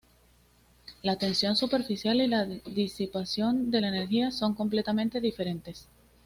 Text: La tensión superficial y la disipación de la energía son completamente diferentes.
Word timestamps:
La 1.03 1.17
tensión 1.19 1.55
superficial 1.55 2.21
y 2.21 2.27
la 2.27 2.45
disipación 2.45 3.69
de 3.69 3.81
la 3.81 3.89
energía 3.89 4.31
son 4.31 4.55
completamente 4.55 5.21
diferentes. 5.21 5.87